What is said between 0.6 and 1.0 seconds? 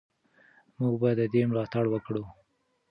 موږ